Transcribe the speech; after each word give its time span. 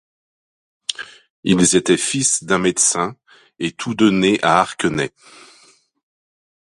Ils 1.43 1.75
étaient 1.75 1.95
fils 1.95 2.43
d'un 2.43 2.57
médecin 2.57 3.15
et 3.59 3.71
tous 3.71 3.93
deux 3.93 4.09
nés 4.09 4.39
à 4.41 4.59
Arquenay. 4.59 5.11